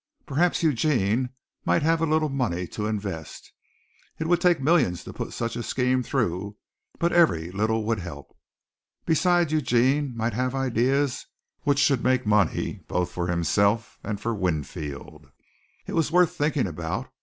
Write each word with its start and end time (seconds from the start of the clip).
Perhaps 0.25 0.63
Eugene 0.63 1.29
might 1.63 1.83
have 1.83 2.01
a 2.01 2.07
little 2.07 2.27
money 2.29 2.65
to 2.65 2.87
invest. 2.87 3.53
It 4.17 4.25
would 4.27 4.41
take 4.41 4.59
millions 4.59 5.03
to 5.03 5.13
put 5.13 5.31
such 5.31 5.55
a 5.55 5.61
scheme 5.61 6.01
through, 6.01 6.57
but 6.97 7.11
every 7.11 7.51
little 7.51 7.83
would 7.83 7.99
help. 7.99 8.35
Besides 9.05 9.53
Eugene 9.53 10.17
might 10.17 10.33
have 10.33 10.55
ideas 10.55 11.27
which 11.65 11.77
should 11.77 12.03
make 12.03 12.25
money 12.25 12.81
both 12.87 13.11
for 13.11 13.27
himself 13.27 13.99
and 14.03 14.19
for 14.19 14.33
Winfield. 14.33 15.27
It 15.85 15.93
was 15.93 16.11
worth 16.11 16.35
thinking 16.35 16.65
about. 16.65 17.11